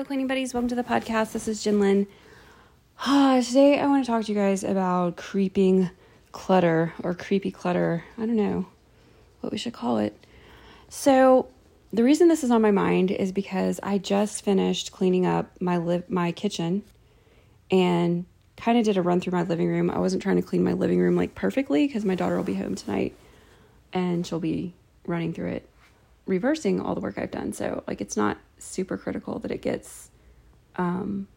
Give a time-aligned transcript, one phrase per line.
[0.00, 0.54] Hello, cleaning buddies.
[0.54, 1.32] Welcome to the podcast.
[1.32, 2.06] This is Jinlin.
[3.00, 5.90] Ah, today, I want to talk to you guys about creeping
[6.32, 8.02] clutter or creepy clutter.
[8.16, 8.66] I don't know
[9.40, 10.16] what we should call it.
[10.88, 11.48] So,
[11.92, 15.76] the reason this is on my mind is because I just finished cleaning up my
[15.76, 16.82] li- my kitchen
[17.70, 18.24] and
[18.56, 19.90] kind of did a run through my living room.
[19.90, 22.54] I wasn't trying to clean my living room like perfectly because my daughter will be
[22.54, 23.14] home tonight
[23.92, 24.72] and she'll be
[25.04, 25.69] running through it
[26.26, 27.52] reversing all the work I've done.
[27.52, 30.10] So like it's not super critical that it gets
[30.76, 31.28] um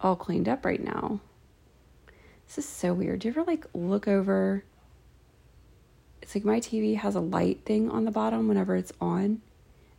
[0.00, 1.20] all cleaned up right now.
[2.46, 3.20] This is so weird.
[3.20, 4.64] Do you ever like look over
[6.22, 9.40] it's like my TV has a light thing on the bottom whenever it's on.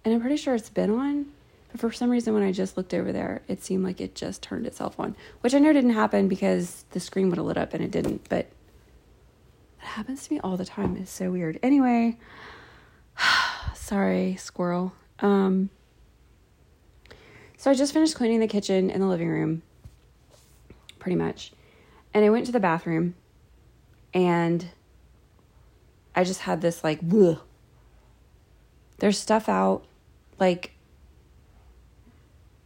[0.05, 1.25] And I'm pretty sure it's been on,
[1.71, 4.41] but for some reason when I just looked over there, it seemed like it just
[4.41, 7.73] turned itself on, which I know didn't happen because the screen would have lit up
[7.73, 8.47] and it didn't, but
[9.81, 10.95] it happens to me all the time.
[10.97, 11.59] It's so weird.
[11.63, 12.17] Anyway,
[13.73, 14.93] sorry, squirrel.
[15.19, 15.69] Um,
[17.57, 19.61] so I just finished cleaning the kitchen and the living room,
[20.99, 21.51] pretty much.
[22.13, 23.15] And I went to the bathroom
[24.13, 24.67] and
[26.15, 27.39] I just had this like, Bleh.
[28.99, 29.83] there's stuff out,
[30.39, 30.71] like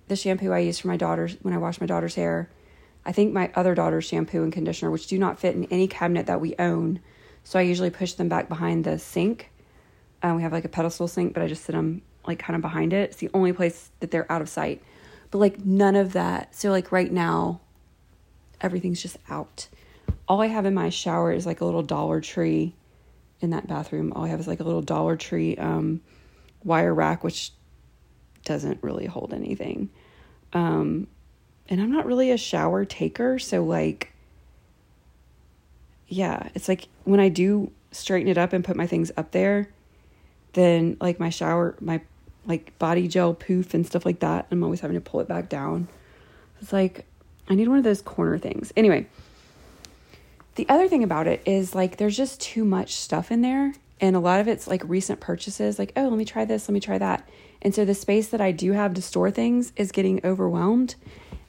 [0.07, 2.49] the shampoo I use for my daughter's when I wash my daughter's hair.
[3.05, 6.25] I think my other daughter's shampoo and conditioner, which do not fit in any cabinet
[6.25, 6.99] that we own.
[7.43, 9.51] So I usually push them back behind the sink.
[10.23, 12.61] Um, we have like a pedestal sink, but I just sit them like kind of
[12.61, 13.11] behind it.
[13.11, 14.81] It's the only place that they're out of sight.
[15.29, 16.55] But like none of that.
[16.55, 17.61] So like right now,
[18.61, 19.67] everything's just out.
[20.27, 22.73] All I have in my shower is like a little Dollar Tree
[23.41, 24.13] in that bathroom.
[24.13, 26.01] All I have is like a little Dollar Tree um,
[26.63, 27.51] wire rack, which
[28.43, 29.89] doesn't really hold anything.
[30.53, 31.07] Um,
[31.69, 34.11] and I'm not really a shower taker, so like
[36.07, 39.69] yeah, it's like when I do straighten it up and put my things up there,
[40.53, 42.01] then like my shower, my
[42.45, 45.49] like body gel poof and stuff like that, I'm always having to pull it back
[45.49, 45.87] down.
[46.61, 47.05] It's like
[47.49, 48.71] I need one of those corner things.
[48.75, 49.07] Anyway,
[50.55, 54.15] the other thing about it is like there's just too much stuff in there and
[54.15, 56.79] a lot of it's like recent purchases like oh, let me try this, let me
[56.79, 57.27] try that.
[57.61, 60.95] And so the space that I do have to store things is getting overwhelmed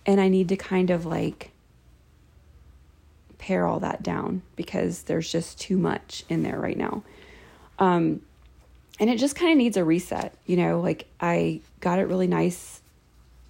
[0.07, 1.51] and I need to kind of like
[3.39, 7.03] pare all that down because there's just too much in there right now.
[7.79, 8.23] Um,
[8.99, 12.27] and it just kind of needs a reset, you know, like I got it really
[12.27, 12.81] nice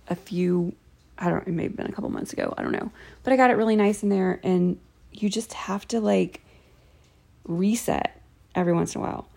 [0.09, 0.75] a few,
[1.19, 2.91] I don't, it may have been a couple months ago, I don't know,
[3.23, 4.78] but I got it really nice in there and
[5.12, 6.41] you just have to like
[7.47, 8.21] reset
[8.55, 9.28] every once in a while.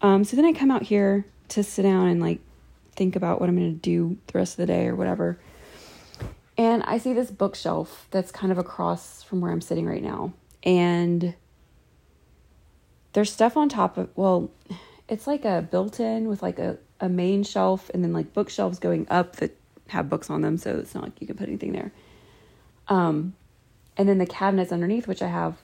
[0.00, 2.40] Um, so then I come out here to sit down and like
[2.96, 5.38] think about what I'm going to do the rest of the day or whatever.
[6.56, 10.32] And I see this bookshelf that's kind of across from where I'm sitting right now.
[10.62, 11.34] And
[13.14, 14.50] there's stuff on top of, well,
[15.08, 18.78] it's like a built in with like a, a main shelf and then like bookshelves
[18.78, 19.56] going up that
[19.88, 20.56] have books on them.
[20.56, 21.92] So it's not like you can put anything there.
[22.88, 23.34] Um,
[23.96, 25.56] and then the cabinets underneath, which I have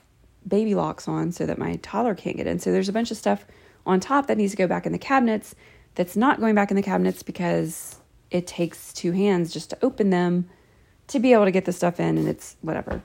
[0.47, 2.59] baby locks on so that my toddler can't get in.
[2.59, 3.44] So there's a bunch of stuff
[3.87, 5.55] on top that needs to go back in the cabinets
[5.94, 7.97] that's not going back in the cabinets because
[8.31, 10.49] it takes two hands just to open them
[11.09, 13.03] to be able to get the stuff in, and it's whatever.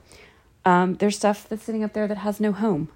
[0.64, 2.88] Um, there's stuff that's sitting up there that has no home,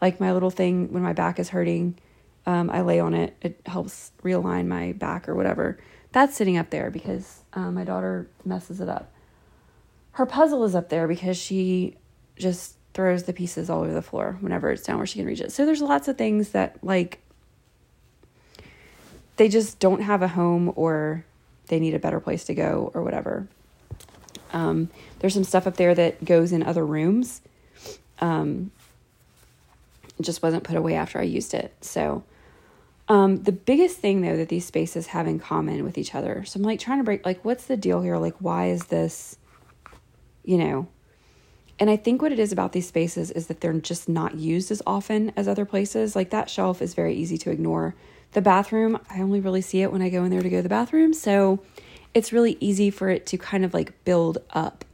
[0.00, 1.98] like my little thing when my back is hurting.
[2.46, 3.36] Um, I lay on it.
[3.42, 5.78] It helps realign my back or whatever.
[6.12, 9.12] That's sitting up there because uh, my daughter messes it up.
[10.12, 11.96] Her puzzle is up there because she
[12.36, 15.40] just throws the pieces all over the floor whenever it's down where she can reach
[15.40, 15.52] it.
[15.52, 17.20] So there's lots of things that like
[19.36, 21.24] they just don't have a home or
[21.66, 23.46] they need a better place to go or whatever.
[24.52, 27.40] Um, there's some stuff up there that goes in other rooms.
[28.20, 28.70] Um,
[30.20, 31.74] just wasn't put away after I used it.
[31.80, 32.24] So,
[33.08, 36.44] um, the biggest thing though that these spaces have in common with each other.
[36.44, 38.18] So I'm like trying to break, like, what's the deal here?
[38.18, 39.36] Like, why is this,
[40.44, 40.88] you know?
[41.78, 44.70] And I think what it is about these spaces is that they're just not used
[44.70, 46.16] as often as other places.
[46.16, 47.94] Like that shelf is very easy to ignore.
[48.32, 50.62] The bathroom, I only really see it when I go in there to go to
[50.62, 51.14] the bathroom.
[51.14, 51.60] So
[52.14, 54.84] it's really easy for it to kind of like build up.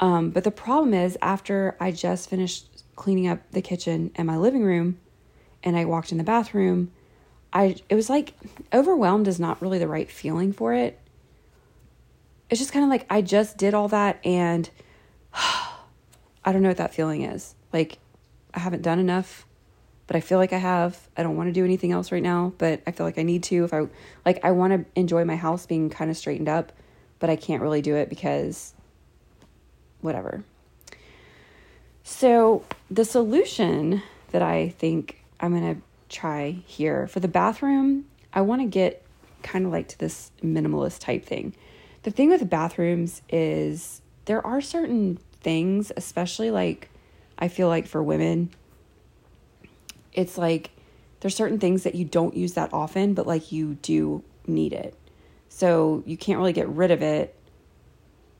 [0.00, 4.36] Um, but the problem is, after I just finished cleaning up the kitchen and my
[4.36, 4.98] living room,
[5.62, 6.92] and I walked in the bathroom,
[7.52, 8.34] I it was like
[8.72, 10.98] overwhelmed is not really the right feeling for it.
[12.50, 14.68] It's just kind of like I just did all that and
[15.34, 17.54] I don't know what that feeling is.
[17.72, 17.98] Like
[18.52, 19.45] I haven't done enough
[20.06, 21.08] but I feel like I have.
[21.16, 23.42] I don't want to do anything else right now, but I feel like I need
[23.44, 23.64] to.
[23.64, 23.86] If I
[24.24, 26.72] like, I want to enjoy my house being kind of straightened up,
[27.18, 28.74] but I can't really do it because
[30.00, 30.44] whatever.
[32.04, 38.42] So, the solution that I think I'm going to try here for the bathroom, I
[38.42, 39.02] want to get
[39.42, 41.54] kind of like to this minimalist type thing.
[42.04, 46.90] The thing with bathrooms is there are certain things, especially like
[47.38, 48.50] I feel like for women,
[50.16, 50.70] it's like
[51.20, 54.96] there's certain things that you don't use that often, but like you do need it.
[55.48, 57.34] So you can't really get rid of it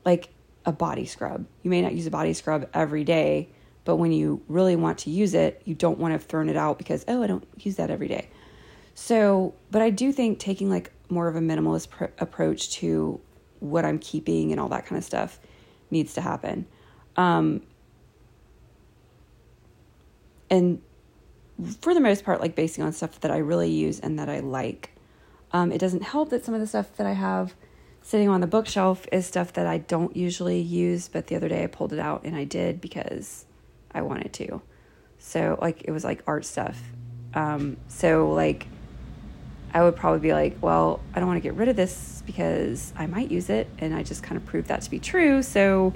[0.03, 0.29] like
[0.65, 1.45] a body scrub.
[1.63, 3.49] You may not use a body scrub every day,
[3.85, 6.57] but when you really want to use it, you don't want to have thrown it
[6.57, 8.29] out because, oh, I don't use that every day.
[8.93, 13.19] So, but I do think taking like more of a minimalist pr- approach to
[13.59, 15.39] what I'm keeping and all that kind of stuff
[15.89, 16.65] needs to happen.
[17.15, 17.61] Um,
[20.49, 20.81] and
[21.81, 24.39] for the most part, like basing on stuff that I really use and that I
[24.39, 24.91] like.
[25.51, 27.53] Um, it doesn't help that some of the stuff that I have
[28.01, 31.63] sitting on the bookshelf is stuff that I don't usually use, but the other day
[31.63, 33.45] I pulled it out and I did because
[33.91, 34.61] I wanted to.
[35.19, 36.81] So, like, it was like art stuff.
[37.33, 38.67] Um, so, like,
[39.73, 42.93] I would probably be like, well, I don't want to get rid of this because
[42.95, 43.67] I might use it.
[43.79, 45.41] And I just kind of proved that to be true.
[45.41, 45.93] So,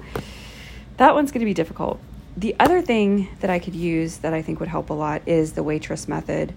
[0.98, 2.00] that one's going to be difficult.
[2.36, 5.52] The other thing that I could use that I think would help a lot is
[5.52, 6.54] the waitress method,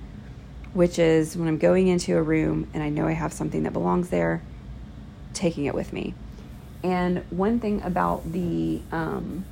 [0.73, 3.73] which is when I'm going into a room and I know I have something that
[3.73, 4.41] belongs there,
[5.33, 6.13] taking it with me.
[6.83, 9.43] And one thing about the um,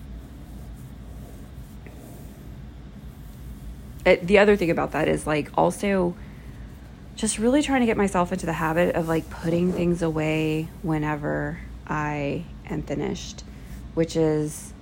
[4.06, 6.16] it, the other thing about that is like also
[7.16, 11.60] just really trying to get myself into the habit of like putting things away whenever
[11.88, 13.44] I am finished,
[13.94, 14.73] which is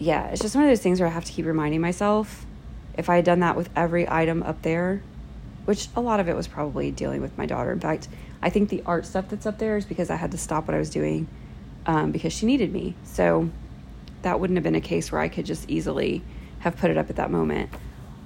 [0.00, 2.46] yeah, it's just one of those things where I have to keep reminding myself.
[2.96, 5.02] If I had done that with every item up there,
[5.66, 7.70] which a lot of it was probably dealing with my daughter.
[7.70, 8.08] In fact,
[8.42, 10.74] I think the art stuff that's up there is because I had to stop what
[10.74, 11.28] I was doing
[11.84, 12.94] um, because she needed me.
[13.04, 13.50] So
[14.22, 16.22] that wouldn't have been a case where I could just easily
[16.60, 17.70] have put it up at that moment.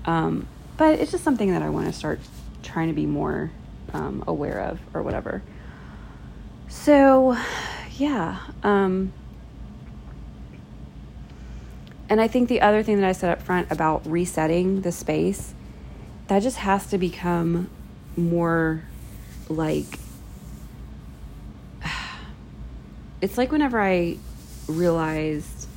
[0.04, 0.46] Um,
[0.76, 2.20] but it's just something that I want to start
[2.62, 3.50] trying to be more
[3.92, 5.42] um, aware of or whatever.
[6.68, 7.36] So,
[7.96, 8.38] yeah.
[8.62, 9.12] Um,
[12.08, 15.54] and I think the other thing that I said up front about resetting the space,
[16.28, 17.70] that just has to become
[18.16, 18.84] more
[19.48, 19.98] like
[23.20, 24.18] it's like whenever I
[24.66, 25.68] realized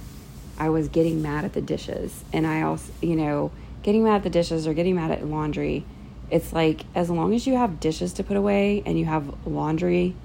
[0.58, 3.52] I was getting mad at the dishes and I also, you know,
[3.84, 5.86] getting mad at the dishes or getting mad at laundry,
[6.30, 10.16] it's like as long as you have dishes to put away and you have laundry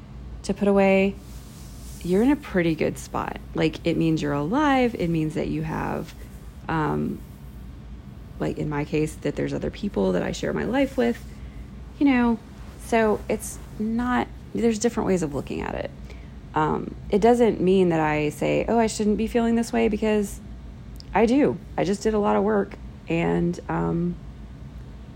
[0.44, 1.14] to put away,
[2.04, 3.38] you're in a pretty good spot.
[3.54, 4.94] Like it means you're alive.
[4.98, 6.14] It means that you have,
[6.68, 7.20] um,
[8.38, 11.22] like in my case, that there's other people that I share my life with,
[11.98, 12.38] you know.
[12.86, 14.28] So it's not.
[14.54, 15.90] There's different ways of looking at it.
[16.54, 20.40] Um, it doesn't mean that I say, oh, I shouldn't be feeling this way because
[21.14, 21.58] I do.
[21.76, 22.76] I just did a lot of work
[23.08, 24.16] and um,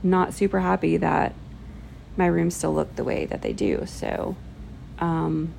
[0.02, 1.34] not super happy that
[2.16, 3.84] my rooms still look the way that they do.
[3.86, 4.36] So,
[4.98, 5.52] um,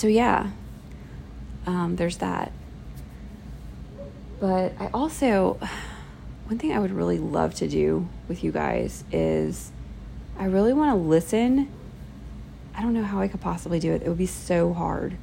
[0.00, 0.48] so yeah,
[1.66, 2.52] um, there's that.
[4.40, 5.58] But I also,
[6.46, 9.72] one thing I would really love to do with you guys is
[10.38, 11.70] I really want to listen.
[12.74, 14.00] I don't know how I could possibly do it.
[14.02, 15.18] It would be so hard.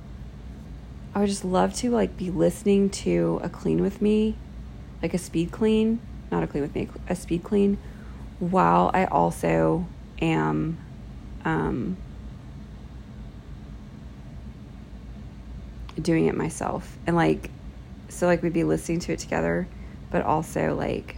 [1.15, 4.35] I would just love to like be listening to a clean with me,
[5.01, 7.79] like a speed clean, not a clean with me, a speed clean,
[8.37, 9.87] while I also
[10.21, 10.77] am
[11.45, 11.97] um,
[16.01, 16.97] doing it myself.
[17.05, 17.49] And like,
[18.09, 19.67] so like we'd be listening to it together,
[20.11, 21.17] but also like,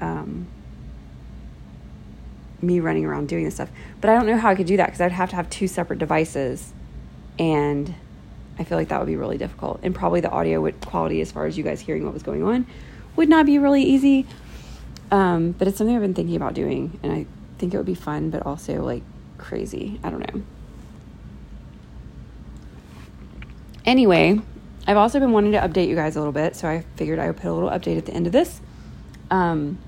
[0.00, 0.46] um,
[2.60, 3.70] me running around doing this stuff.
[4.00, 5.68] But I don't know how I could do that because I'd have to have two
[5.68, 6.72] separate devices.
[7.38, 7.94] And
[8.58, 9.80] I feel like that would be really difficult.
[9.82, 12.42] And probably the audio would, quality, as far as you guys hearing what was going
[12.42, 12.66] on,
[13.16, 14.26] would not be really easy.
[15.10, 16.98] Um, but it's something I've been thinking about doing.
[17.02, 17.26] And I
[17.58, 19.02] think it would be fun, but also like
[19.38, 20.00] crazy.
[20.02, 20.42] I don't know.
[23.88, 24.38] Anyway,
[24.86, 27.28] I've also been wanting to update you guys a little bit, so I figured I
[27.28, 28.60] would put a little update at the end of this.
[29.30, 29.78] Um,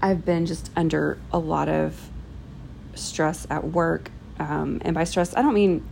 [0.00, 2.08] I've been just under a lot of
[2.94, 4.10] stress at work.
[4.38, 5.86] Um, and by stress, I don't mean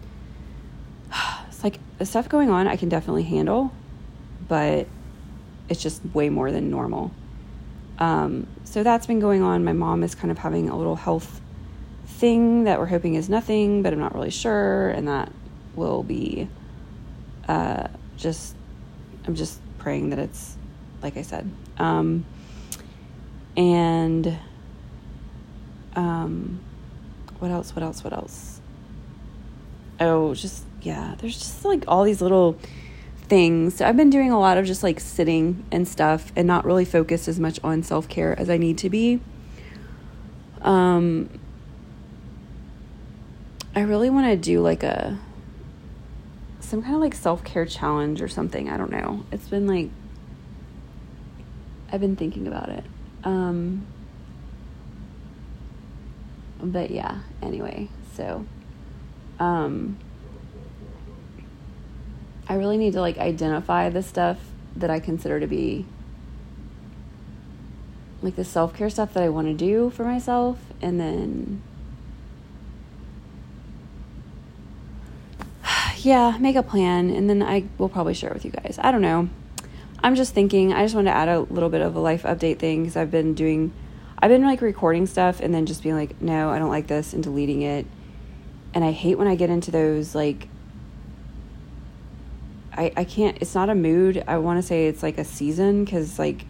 [1.49, 3.71] it's like the stuff going on I can definitely handle,
[4.49, 4.87] but
[5.69, 7.11] it's just way more than normal.
[7.99, 9.65] Um, so that's been going on.
[9.65, 11.43] My mom is kind of having a little health
[12.07, 14.89] thing that we're hoping is nothing, but I'm not really sure.
[14.89, 15.31] And that
[15.79, 16.49] will be
[17.49, 18.55] uh, just,
[19.27, 20.59] I'm just praying that it's
[21.03, 21.51] like I said.
[21.79, 22.25] Um,
[23.57, 24.39] and
[25.95, 26.61] um,
[27.39, 27.75] what else?
[27.75, 28.05] What else?
[28.05, 28.61] What else?
[30.01, 32.59] Oh, just, yeah, there's just like all these little
[33.23, 33.77] things.
[33.77, 36.85] So I've been doing a lot of just like sitting and stuff and not really
[36.85, 39.21] focused as much on self care as I need to be.
[40.63, 41.29] Um,
[43.75, 45.19] I really want to do like a
[46.69, 48.69] some kind of like self care challenge or something.
[48.69, 49.25] I don't know.
[49.33, 49.89] It's been like
[51.91, 52.85] I've been thinking about it.
[53.25, 53.87] Um,
[56.61, 58.45] but yeah, anyway, so
[59.41, 59.97] um,
[62.47, 64.39] I really need to like identify the stuff
[64.77, 65.87] that I consider to be
[68.21, 71.63] like the self care stuff that I want to do for myself and then
[76.05, 78.79] yeah, make a plan and then I will probably share it with you guys.
[78.83, 79.29] I don't know.
[80.03, 82.59] I'm just thinking, I just wanted to add a little bit of a life update
[82.59, 83.73] thing because I've been doing,
[84.19, 87.13] I've been like recording stuff and then just being like, no, I don't like this
[87.13, 87.87] and deleting it.
[88.75, 90.49] And I hate when I get into those like,
[92.73, 94.23] I, I can't, it's not a mood.
[94.29, 96.45] I want to say it's like a season because like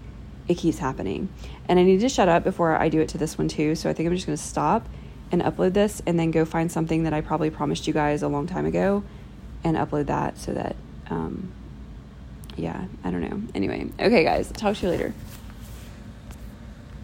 [0.47, 1.31] it keeps happening.
[1.69, 3.75] And I need to shut up before I do it to this one too.
[3.75, 4.87] So I think I'm just going to stop
[5.33, 8.29] and upload this and then go find something that I probably promised you guys a
[8.29, 9.05] long time ago
[9.65, 10.77] and upload that so that,
[11.11, 11.53] um,
[12.57, 13.43] yeah, I don't know.
[13.55, 15.15] Anyway, okay, guys, talk to you later.